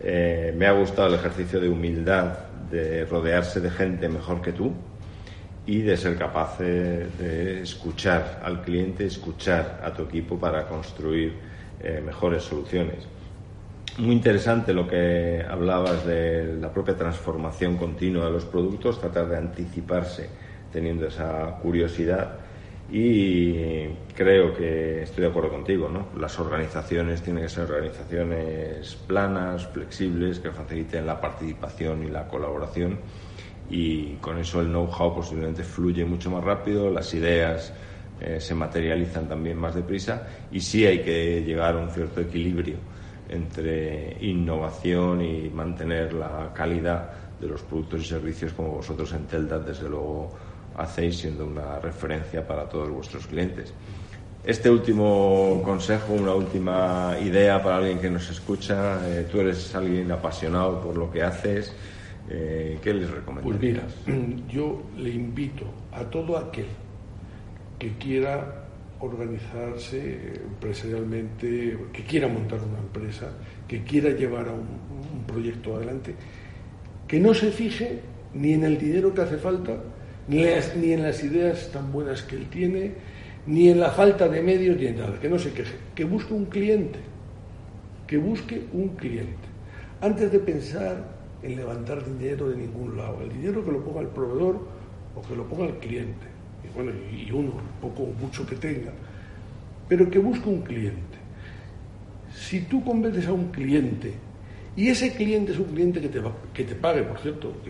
[0.04, 2.38] me ha gustado el ejercicio de humildad,
[2.72, 4.74] de rodearse de gente mejor que tú,
[5.68, 11.34] y de ser capaz de, escuchar al cliente, escuchar a tu equipo para construir
[11.82, 13.06] eh, mejores soluciones.
[13.98, 19.38] Muy interesante lo que hablabas de la propia transformación continua de los productos, tratar de
[19.38, 20.30] anticiparse
[20.72, 22.40] teniendo esa curiosidad
[22.90, 26.10] y creo que estoy de acuerdo contigo, ¿no?
[26.18, 33.00] Las organizaciones tienen que ser organizaciones planas, flexibles, que faciliten la participación y la colaboración
[33.70, 37.74] y con eso el know-how posiblemente fluye mucho más rápido, las ideas
[38.20, 42.78] eh, se materializan también más deprisa y sí hay que llegar a un cierto equilibrio
[43.28, 49.60] entre innovación y mantener la calidad de los productos y servicios como vosotros en Telda
[49.60, 50.34] desde luego
[50.78, 53.74] hacéis siendo una referencia para todos vuestros clientes.
[54.44, 60.10] Este último consejo, una última idea para alguien que nos escucha, eh, tú eres alguien
[60.12, 61.76] apasionado por lo que haces,
[62.30, 63.50] eh, ¿Qué les recomiendo?
[63.50, 63.84] Pues mira,
[64.50, 66.66] yo le invito a todo aquel
[67.80, 68.66] que quiera
[69.00, 73.30] organizarse empresarialmente, que quiera montar una empresa,
[73.68, 74.88] que quiera llevar a un,
[75.28, 76.16] proyecto adelante,
[77.08, 78.00] que no se fije
[78.34, 79.78] ni en el dinero que hace falta,
[80.28, 80.44] ni,
[80.76, 82.92] ni en las ideas tan buenas que él tiene,
[83.46, 86.34] ni en la falta de medios, ni en nada, que no se queje, que busque
[86.34, 87.00] un cliente,
[88.06, 89.48] que busque un cliente.
[90.02, 93.22] Antes de pensar en levantar dinero de ningún lado.
[93.22, 94.60] El dinero que lo ponga el proveedor
[95.16, 96.26] o que lo ponga el cliente.
[96.64, 98.92] Y bueno, y uno, poco o mucho que tenga.
[99.88, 101.18] Pero que busque un cliente.
[102.34, 104.14] Si tú convences a un cliente
[104.76, 106.22] y ese cliente es un cliente que te,
[106.54, 107.54] que te pague, por cierto,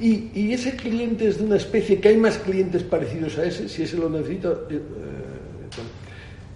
[0.00, 3.82] y, ese cliente es de una especie que hay más clientes parecidos a ese, si
[3.82, 4.52] ese lo necesita.
[4.70, 4.80] Eh,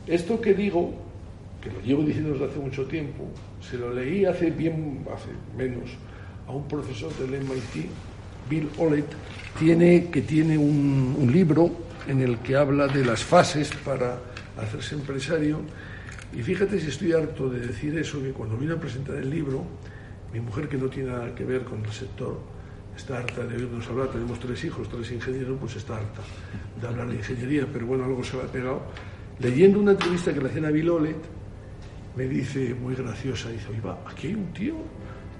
[0.07, 0.95] esto que digo
[1.61, 3.25] que lo llevo diciendo desde hace mucho tiempo,
[3.61, 5.91] se lo leí hace bien, hace menos,
[6.47, 7.91] a un profesor del MIT,
[8.49, 9.07] Bill Olet,
[9.59, 11.71] tiene, que tiene un, un libro
[12.07, 14.19] en el que habla de las fases para
[14.57, 15.61] hacerse empresario.
[16.33, 19.65] Y fíjate si estoy harto de decir eso, que cuando vine a presentar el libro,
[20.33, 22.39] mi mujer, que no tiene nada que ver con el sector,
[22.97, 26.23] está harta de oírnos hablar, tenemos tres hijos, tres ingenieros, pues está harta
[26.81, 28.83] de hablar de ingeniería, pero bueno, algo se lo ha pegado.
[29.39, 31.17] Leyendo una entrevista que le hacían a Bill Olet,
[32.17, 34.75] me dice, muy graciosa, dice, oiga, aquí hay un tío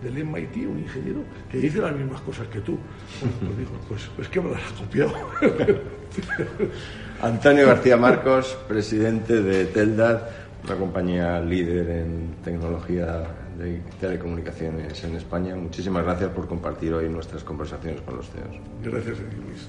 [0.03, 1.21] del MIT, un ingeniero,
[1.51, 2.79] que dice las mismas cosas que tú.
[3.19, 5.15] pues digo, pues, pues que me las has copiado.
[7.23, 10.21] Antonio García Marcos, presidente de Teldad,
[10.65, 13.25] una compañía líder en tecnología
[13.59, 15.57] de telecomunicaciones en España.
[15.57, 18.57] Muchísimas gracias por compartir hoy nuestras conversaciones con los CEOs.
[18.83, 19.69] Gracias Luis.